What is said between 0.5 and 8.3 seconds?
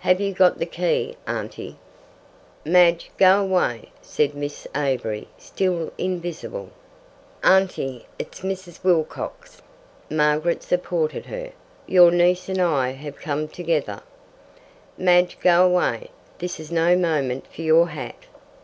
the key, auntie?" "Madge, go away," said Miss Avery, still invisible. "Auntie,